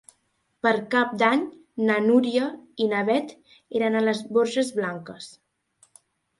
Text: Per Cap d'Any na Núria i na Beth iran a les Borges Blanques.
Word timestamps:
Per 0.67 0.71
Cap 0.95 1.11
d'Any 1.21 1.43
na 1.89 1.99
Núria 2.07 2.49
i 2.87 2.89
na 2.95 3.03
Beth 3.11 3.37
iran 3.81 4.01
a 4.01 4.05
les 4.09 4.25
Borges 4.39 4.75
Blanques. 4.81 5.33